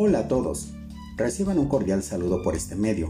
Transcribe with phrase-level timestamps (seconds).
[0.00, 0.68] Hola a todos.
[1.16, 3.08] Reciban un cordial saludo por este medio,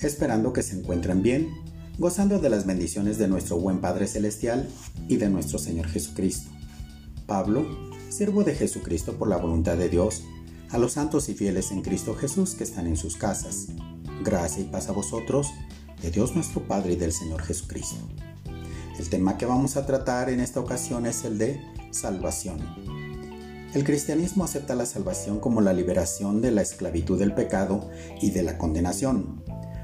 [0.00, 1.48] esperando que se encuentren bien,
[1.96, 4.68] gozando de las bendiciones de nuestro buen Padre Celestial
[5.06, 6.50] y de nuestro Señor Jesucristo.
[7.28, 7.64] Pablo,
[8.08, 10.24] siervo de Jesucristo por la voluntad de Dios,
[10.70, 13.68] a los santos y fieles en Cristo Jesús que están en sus casas.
[14.24, 15.52] Gracia y paz a vosotros,
[16.02, 18.08] de Dios nuestro Padre y del Señor Jesucristo.
[18.98, 21.60] El tema que vamos a tratar en esta ocasión es el de
[21.92, 22.58] salvación.
[23.74, 28.44] El cristianismo acepta la salvación como la liberación de la esclavitud del pecado y de
[28.44, 29.42] la condenación,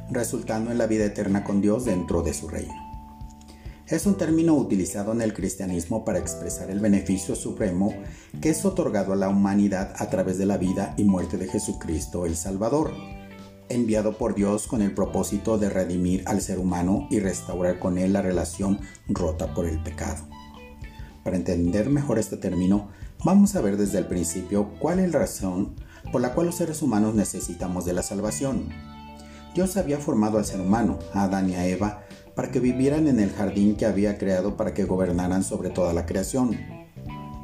[0.09, 2.73] resultando en la vida eterna con Dios dentro de su reino.
[3.89, 7.93] Es un término utilizado en el cristianismo para expresar el beneficio supremo
[8.41, 12.27] que es otorgado a la humanidad a través de la vida y muerte de Jesucristo
[12.27, 12.93] el Salvador,
[13.69, 18.13] enviado por Dios con el propósito de redimir al ser humano y restaurar con él
[18.13, 18.79] la relación
[19.09, 20.29] rota por el pecado.
[21.25, 22.91] Para entender mejor este término,
[23.25, 25.75] vamos a ver desde el principio cuál es la razón
[26.13, 28.69] por la cual los seres humanos necesitamos de la salvación.
[29.55, 32.05] Dios había formado al ser humano, a Adán y a Eva,
[32.35, 36.07] para que vivieran en el jardín que había creado para que gobernaran sobre toda la
[36.07, 36.57] creación.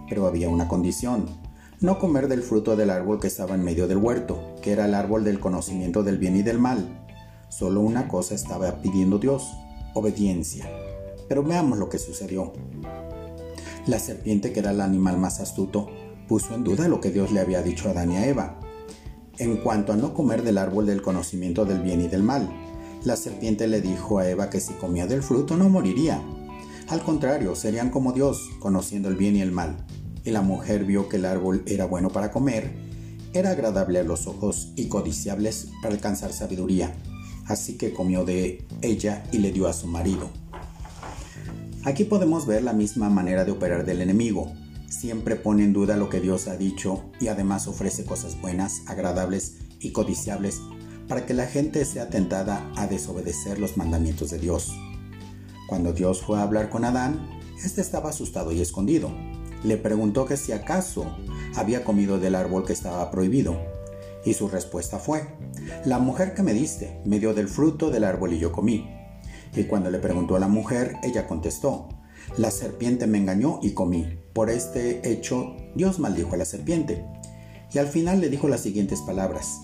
[0.08, 1.26] Pero había una condición,
[1.80, 4.94] no comer del fruto del árbol que estaba en medio del huerto, que era el
[4.94, 7.06] árbol del conocimiento del bien y del mal.
[7.48, 9.52] Solo una cosa estaba pidiendo Dios,
[9.94, 10.68] obediencia.
[11.28, 12.52] Pero veamos lo que sucedió.
[13.86, 15.88] La serpiente, que era el animal más astuto,
[16.26, 18.58] puso en duda lo que Dios le había dicho a Adán y a Eva.
[19.38, 22.50] En cuanto a no comer del árbol del conocimiento del bien y del mal,
[23.04, 26.20] la serpiente le dijo a Eva que si comía del fruto no moriría.
[26.88, 29.86] Al contrario, serían como Dios, conociendo el bien y el mal.
[30.24, 32.74] Y la mujer vio que el árbol era bueno para comer,
[33.32, 36.92] era agradable a los ojos y codiciables para alcanzar sabiduría.
[37.46, 40.28] Así que comió de ella y le dio a su marido.
[41.86, 44.52] Aquí podemos ver la misma manera de operar del enemigo.
[44.88, 49.58] Siempre pone en duda lo que Dios ha dicho y además ofrece cosas buenas, agradables
[49.78, 50.60] y codiciables
[51.06, 54.72] para que la gente sea tentada a desobedecer los mandamientos de Dios.
[55.68, 57.30] Cuando Dios fue a hablar con Adán,
[57.64, 59.12] éste estaba asustado y escondido.
[59.62, 61.06] Le preguntó que si acaso
[61.54, 63.60] había comido del árbol que estaba prohibido.
[64.24, 65.22] Y su respuesta fue,
[65.84, 68.95] la mujer que me diste me dio del fruto del árbol y yo comí.
[69.54, 71.88] Y cuando le preguntó a la mujer, ella contestó,
[72.36, 74.18] la serpiente me engañó y comí.
[74.32, 77.04] Por este hecho, Dios maldijo a la serpiente.
[77.72, 79.60] Y al final le dijo las siguientes palabras,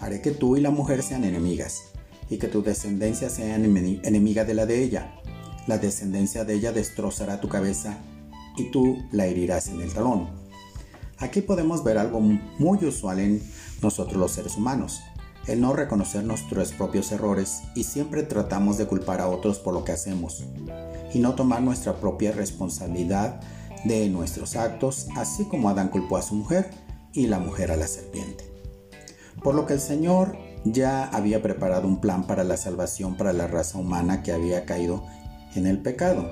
[0.00, 1.82] haré que tú y la mujer sean enemigas,
[2.28, 5.14] y que tu descendencia sea enemiga de la de ella.
[5.66, 7.98] La descendencia de ella destrozará tu cabeza,
[8.56, 10.28] y tú la herirás en el talón.
[11.18, 13.42] Aquí podemos ver algo muy usual en
[13.80, 15.00] nosotros los seres humanos
[15.46, 19.84] el no reconocer nuestros propios errores y siempre tratamos de culpar a otros por lo
[19.84, 20.44] que hacemos
[21.12, 23.40] y no tomar nuestra propia responsabilidad
[23.84, 26.70] de nuestros actos, así como Adán culpó a su mujer
[27.12, 28.44] y la mujer a la serpiente.
[29.42, 33.48] Por lo que el Señor ya había preparado un plan para la salvación para la
[33.48, 35.04] raza humana que había caído
[35.54, 36.30] en el pecado.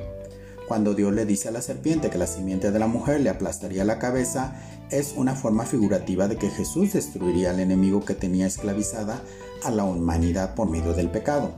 [0.69, 3.85] Cuando Dios le dice a la serpiente que la simiente de la mujer le aplastaría
[3.85, 4.55] la cabeza,
[4.91, 9.23] es una forma figurativa de que Jesús destruiría al enemigo que tenía esclavizada
[9.65, 11.55] a la humanidad por medio del pecado.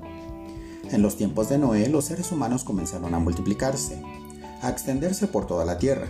[0.90, 4.02] En los tiempos de Noé, los seres humanos comenzaron a multiplicarse,
[4.60, 6.08] a extenderse por toda la tierra.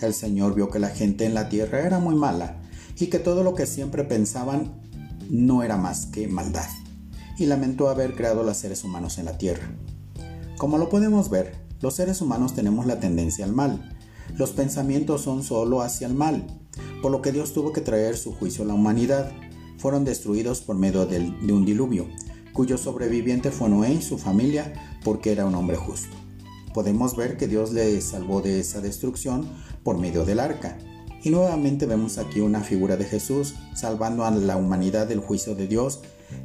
[0.00, 2.60] El Señor vio que la gente en la tierra era muy mala
[2.96, 4.82] y que todo lo que siempre pensaban
[5.30, 6.68] no era más que maldad,
[7.38, 9.70] y lamentó haber creado los seres humanos en la tierra.
[10.56, 13.97] Como lo podemos ver, los seres humanos tenemos la tendencia al mal.
[14.36, 16.46] Los pensamientos son solo hacia el mal,
[17.02, 19.32] por lo que Dios tuvo que traer su juicio a la humanidad.
[19.78, 22.08] Fueron destruidos por medio de un diluvio,
[22.52, 24.72] cuyo sobreviviente fue Noé y su familia
[25.04, 26.16] porque era un hombre justo.
[26.74, 29.48] Podemos ver que Dios le salvó de esa destrucción
[29.82, 30.78] por medio del arca.
[31.22, 35.66] Y nuevamente vemos aquí una figura de Jesús salvando a la humanidad del juicio de
[35.66, 36.00] Dios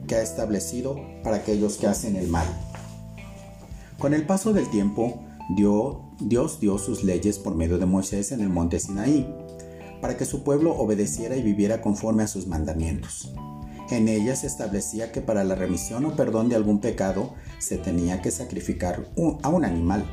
[0.07, 2.47] que ha establecido para aquellos que hacen el mal.
[3.99, 5.23] Con el paso del tiempo,
[5.55, 9.27] Dios dio sus leyes por medio de Moisés en el monte Sinaí,
[10.01, 13.33] para que su pueblo obedeciera y viviera conforme a sus mandamientos.
[13.89, 18.21] En ellas se establecía que para la remisión o perdón de algún pecado se tenía
[18.21, 19.05] que sacrificar
[19.43, 20.05] a un animal.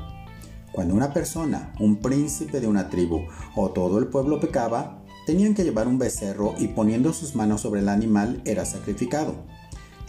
[0.73, 3.23] Cuando una persona, un príncipe de una tribu
[3.57, 7.81] o todo el pueblo pecaba, tenían que llevar un becerro y poniendo sus manos sobre
[7.81, 9.35] el animal era sacrificado.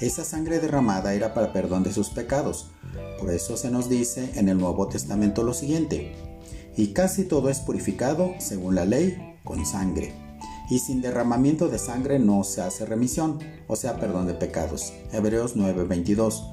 [0.01, 2.71] Esa sangre derramada era para perdón de sus pecados,
[3.19, 6.15] por eso se nos dice en el Nuevo Testamento lo siguiente,
[6.75, 10.12] y casi todo es purificado, según la ley, con sangre.
[10.71, 13.38] Y sin derramamiento de sangre no se hace remisión,
[13.68, 14.92] o sea, perdón de pecados.
[15.12, 16.48] Hebreos 9:22.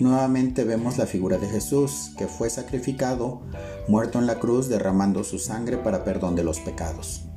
[0.00, 3.42] Nuevamente vemos la figura de Jesús, que fue sacrificado,
[3.86, 7.27] muerto en la cruz, derramando su sangre para perdón de los pecados.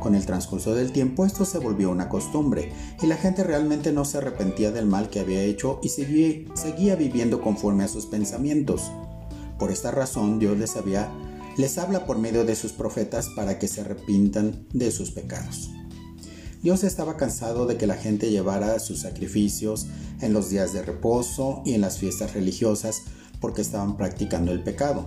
[0.00, 4.06] Con el transcurso del tiempo esto se volvió una costumbre y la gente realmente no
[4.06, 8.90] se arrepentía del mal que había hecho y seguía, viviendo conforme a sus pensamientos.
[9.58, 10.74] Por esta razón Dios les,
[11.58, 15.68] les habla por medio de sus profetas para que se arrepintan de sus pecados.
[16.62, 19.86] Dios estaba cansado de que la gente llevara sus sacrificios
[20.22, 23.02] en los días de reposo y en las fiestas religiosas
[23.38, 25.06] porque estaban practicando el pecado.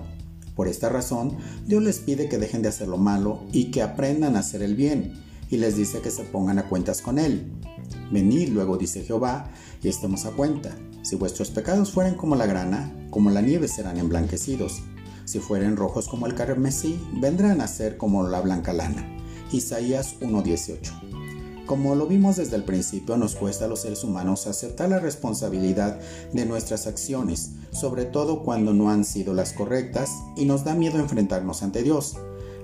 [0.56, 4.36] Por esta razón, Dios les pide que dejen de hacer lo malo y que aprendan
[4.36, 5.14] a hacer el bien,
[5.50, 7.52] y les dice que se pongan a cuentas con Él.
[8.12, 9.50] Venid, luego dice Jehová,
[9.82, 10.76] y estemos a cuenta.
[11.02, 14.82] Si vuestros pecados fueren como la grana, como la nieve serán emblanquecidos.
[15.26, 19.06] Si fueren rojos como el carmesí, vendrán a ser como la blanca lana.
[19.52, 21.13] Isaías 1.18
[21.66, 26.00] como lo vimos desde el principio, nos cuesta a los seres humanos aceptar la responsabilidad
[26.34, 31.00] de nuestras acciones, sobre todo cuando no han sido las correctas, y nos da miedo
[31.00, 32.18] enfrentarnos ante Dios,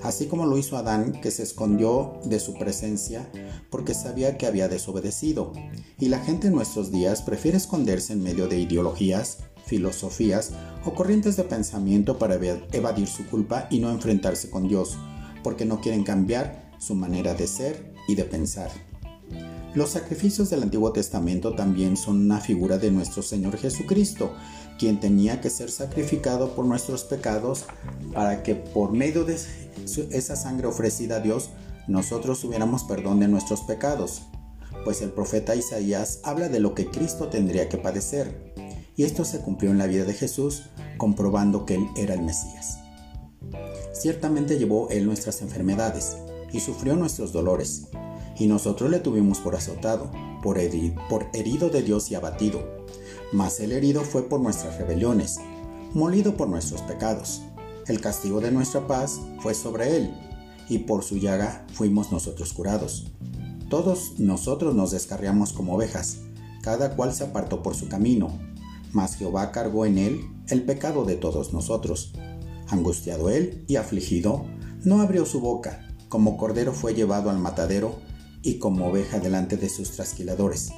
[0.04, 3.30] así como lo hizo Adán, que se escondió de su presencia
[3.70, 5.54] porque sabía que había desobedecido.
[5.98, 10.52] Y la gente en nuestros días prefiere esconderse en medio de ideologías, filosofías
[10.86, 14.98] o corrientes de pensamiento para evadir su culpa y no enfrentarse con Dios,
[15.44, 18.89] porque no quieren cambiar su manera de ser y de pensar.
[19.76, 24.34] Los sacrificios del Antiguo Testamento también son una figura de nuestro Señor Jesucristo,
[24.80, 27.66] quien tenía que ser sacrificado por nuestros pecados
[28.12, 29.38] para que por medio de
[30.12, 31.52] esa sangre ofrecida a Dios
[31.88, 34.24] nosotros tuviéramos perdón de nuestros pecados.
[34.86, 38.54] Pues el profeta Isaías habla de lo que Cristo tendría que padecer,
[38.96, 40.64] y esto se cumplió en la vida de Jesús,
[40.98, 42.80] comprobando que Él era el Mesías.
[43.94, 46.18] Ciertamente llevó Él nuestras enfermedades
[46.52, 47.88] y sufrió nuestros dolores
[48.40, 50.10] y nosotros le tuvimos por azotado,
[50.42, 50.58] por,
[51.10, 52.66] por herido de Dios y abatido.
[53.34, 55.40] Mas el herido fue por nuestras rebeliones,
[55.94, 57.42] molido por nuestros pecados.
[57.88, 60.14] El castigo de nuestra paz fue sobre él,
[60.70, 63.12] y por su llaga fuimos nosotros curados.
[63.70, 66.20] Todos nosotros nos descarriamos como ovejas,
[66.62, 68.40] cada cual se apartó por su camino,
[68.94, 72.14] mas Jehová cargó en él el pecado de todos nosotros.
[72.68, 74.46] Angustiado él y afligido,
[74.84, 77.96] no abrió su boca, como cordero fue llevado al matadero,
[78.42, 80.72] y como oveja delante de sus trasquiladores.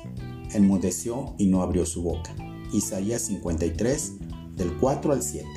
[0.53, 2.35] Enmudeció y no abrió su boca.
[2.73, 4.13] Isaías 53,
[4.55, 5.47] del 4 al 7.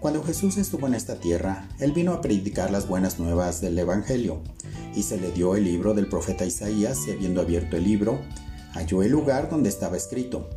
[0.00, 4.42] Cuando Jesús estuvo en esta tierra, Él vino a predicar las buenas nuevas del Evangelio,
[4.94, 8.20] y se le dio el libro del profeta Isaías, y habiendo abierto el libro,
[8.72, 10.48] halló el lugar donde estaba escrito,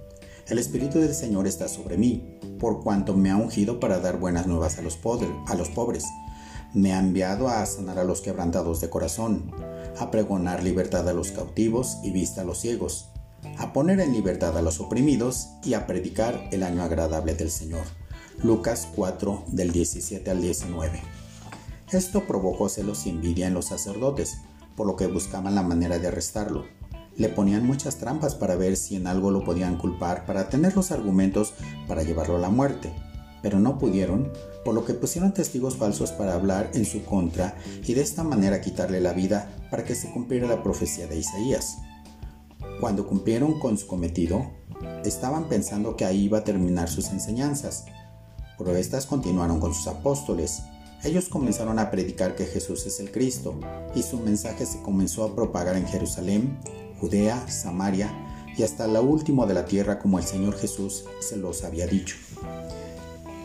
[0.47, 4.45] El Espíritu del Señor está sobre mí, por cuanto me ha ungido para dar buenas
[4.45, 6.05] nuevas a los, pobres,
[6.73, 9.51] me ha enviado a sanar a los quebrantados de corazón,
[9.97, 13.09] a pregonar libertad a los cautivos y vista a los ciegos,
[13.57, 17.83] a poner en libertad a los oprimidos y a predicar el año agradable del Señor.
[18.43, 21.01] Lucas 4 del 17 al 19.
[21.91, 24.37] Esto provocó celos y envidia en los sacerdotes,
[24.75, 26.65] por lo que buscaban la manera de arrestarlo.
[27.15, 30.91] Le ponían muchas trampas para ver si en algo lo podían culpar para tener los
[30.91, 31.53] argumentos
[31.87, 32.93] para llevarlo a la muerte
[33.41, 34.31] pero no pudieron,
[34.69, 38.61] por lo que pusieron testigos falsos para hablar en su contra y de esta manera
[38.61, 41.79] quitarle la vida para que se cumpliera la profecía de Isaías.
[42.79, 44.51] Cuando cumplieron con su cometido,
[45.03, 47.85] estaban pensando que ahí iba a terminar sus enseñanzas,
[48.59, 50.61] pero estas continuaron con sus apóstoles.
[51.03, 53.59] Ellos comenzaron a predicar que Jesús es el Cristo,
[53.95, 56.59] y su mensaje se comenzó a propagar en Jerusalén,
[56.99, 58.13] Judea, Samaria
[58.55, 62.17] y hasta lo último de la tierra como el Señor Jesús se los había dicho.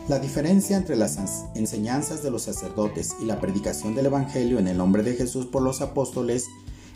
[0.06, 1.18] La diferencia entre las
[1.54, 5.62] enseñanzas de los sacerdotes y la predicación del Evangelio en el nombre de Jesús por
[5.62, 6.44] los apóstoles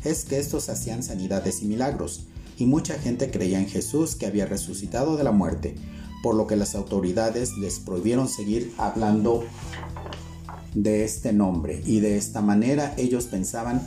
[0.04, 2.26] es que estos hacían sanidades y milagros,
[2.58, 5.74] y mucha gente creía en Jesús que había resucitado de la muerte,
[6.22, 9.42] por lo que las autoridades les prohibieron seguir hablando
[10.74, 13.80] de este nombre, y de esta manera ellos pensaban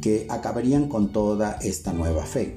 [0.00, 2.56] que acabarían con toda esta nueva fe.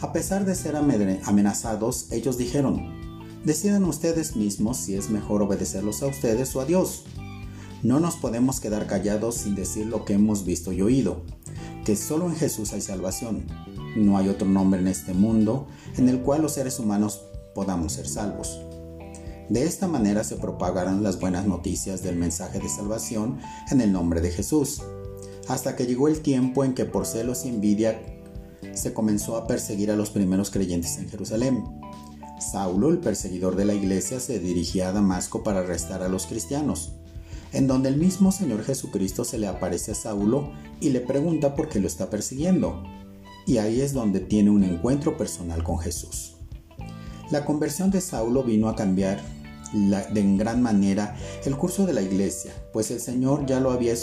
[0.00, 2.99] A pesar de ser amenazados, ellos dijeron,
[3.44, 7.04] Decidan ustedes mismos si es mejor obedecerlos a ustedes o a Dios.
[7.82, 11.22] No nos podemos quedar callados sin decir lo que hemos visto y oído,
[11.86, 13.46] que solo en Jesús hay salvación.
[13.96, 17.22] No hay otro nombre en este mundo en el cual los seres humanos
[17.54, 18.60] podamos ser salvos.
[19.48, 23.38] De esta manera se propagaron las buenas noticias del mensaje de salvación
[23.70, 24.82] en el nombre de Jesús,
[25.48, 28.00] hasta que llegó el tiempo en que por celos y envidia
[28.74, 31.64] se comenzó a perseguir a los primeros creyentes en Jerusalén.
[32.40, 36.92] Saulo, el perseguidor de la iglesia, se dirigía a Damasco para arrestar a los cristianos,
[37.52, 41.68] en donde el mismo Señor Jesucristo se le aparece a Saulo y le pregunta por
[41.68, 42.82] qué lo está persiguiendo.
[43.46, 46.36] Y ahí es donde tiene un encuentro personal con Jesús.
[47.30, 49.20] La conversión de Saulo vino a cambiar
[49.72, 53.94] de en gran manera el curso de la iglesia, pues el Señor ya lo había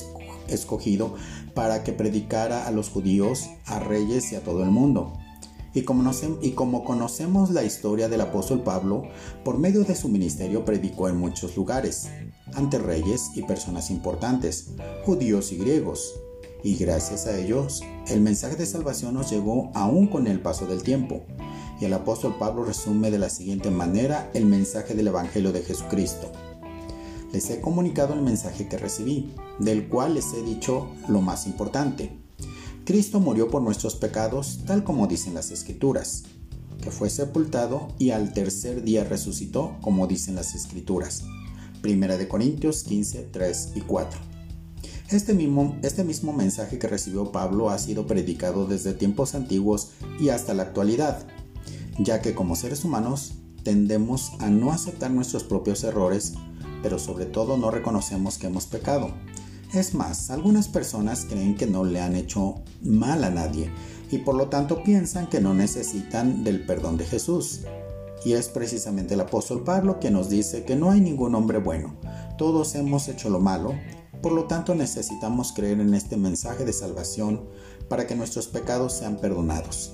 [0.47, 1.15] escogido
[1.53, 5.13] para que predicara a los judíos, a reyes y a todo el mundo.
[5.77, 9.03] Y como, conocemos la historia del apóstol Pablo,
[9.43, 12.09] por medio de su ministerio predicó en muchos lugares,
[12.55, 14.69] ante reyes y personas importantes,
[15.05, 16.15] judíos y griegos.
[16.63, 20.81] Y gracias a ellos, el mensaje de salvación nos llegó aún con el paso del
[20.81, 21.21] tiempo.
[21.79, 26.31] Y el apóstol Pablo resume de la siguiente manera el mensaje del Evangelio de Jesucristo.
[27.31, 32.26] Les he comunicado el mensaje que recibí, del cual les he dicho lo más importante.
[32.87, 36.23] Cristo murió por nuestros pecados, tal como dicen las Escrituras,
[36.81, 41.25] que fue sepultado y al tercer día resucitó, como dicen las Escrituras.
[41.81, 44.17] Primera de Corintios 15, 3 y 4.
[45.09, 50.29] Este mismo, este mismo mensaje que recibió Pablo ha sido predicado desde tiempos antiguos y
[50.29, 51.27] hasta la actualidad,
[51.99, 56.35] ya que como seres humanos tendemos a no aceptar nuestros propios errores,
[56.81, 59.11] pero sobre todo no reconocemos que hemos pecado.
[59.73, 63.69] Es más, algunas personas creen que no le han hecho mal a nadie
[64.09, 67.61] y por lo tanto piensan que no necesitan del perdón de Jesús.
[68.23, 71.95] Y es precisamente el apóstol Pablo que nos dice que no hay ningún hombre bueno,
[72.37, 73.73] todos hemos hecho lo malo,
[74.21, 77.47] por lo tanto necesitamos creer en este mensaje de salvación
[77.89, 79.93] para que nuestros pecados sean perdonados.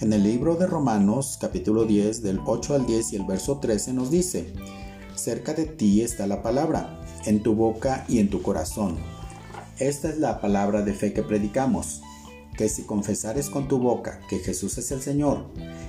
[0.00, 3.92] En el libro de Romanos capítulo 10 del 8 al 10 y el verso 13
[3.92, 4.52] nos dice,
[5.14, 8.96] cerca de ti está la palabra, en tu boca y en tu corazón.
[9.78, 12.02] Esta es la palabra de fe que predicamos
[12.56, 15.46] que si confesares con tu boca que Jesús es el Señor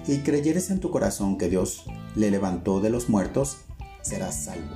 [0.08, 3.58] y creyeres en tu corazón que Dios le levantó de los muertos,
[4.02, 4.76] serás salvo.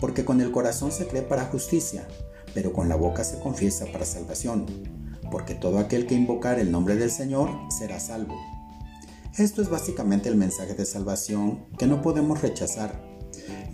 [0.00, 2.06] Porque con el corazón se cree para justicia,
[2.52, 4.66] pero con la boca se confiesa para salvación.
[5.30, 8.34] Porque todo aquel que invocar el nombre del Señor será salvo.
[9.38, 13.02] Esto es básicamente el mensaje de salvación que no podemos rechazar,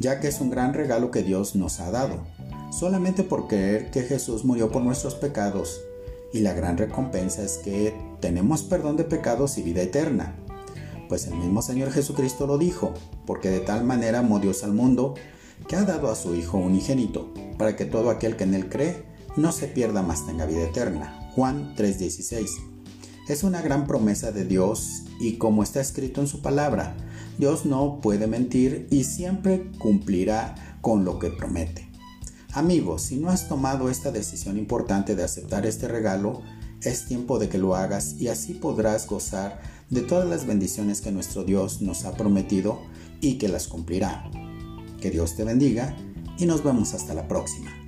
[0.01, 2.25] ya que es un gran regalo que Dios nos ha dado,
[2.73, 5.83] solamente por creer que Jesús murió por nuestros pecados
[6.33, 10.37] y la gran recompensa es que tenemos perdón de pecados y vida eterna.
[11.09, 12.95] Pues el mismo Señor Jesucristo lo dijo,
[13.27, 15.15] porque de tal manera amó Dios al mundo,
[15.69, 19.05] que ha dado a su Hijo unigénito, para que todo aquel que en él cree
[19.37, 21.31] no se pierda más tenga vida eterna.
[21.35, 22.49] Juan 3:16.
[23.29, 26.97] Es una gran promesa de Dios y como está escrito en su palabra,
[27.41, 31.91] Dios no puede mentir y siempre cumplirá con lo que promete.
[32.53, 36.43] Amigos, si no has tomado esta decisión importante de aceptar este regalo,
[36.83, 41.13] es tiempo de que lo hagas y así podrás gozar de todas las bendiciones que
[41.13, 42.83] nuestro Dios nos ha prometido
[43.23, 44.31] y que las cumplirá.
[45.01, 45.97] Que Dios te bendiga
[46.37, 47.80] y nos vemos hasta la próxima.